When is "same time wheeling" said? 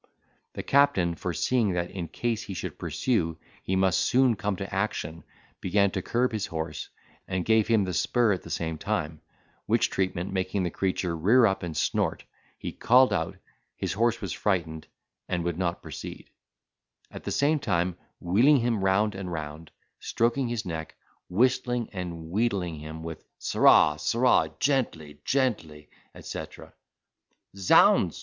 17.29-18.57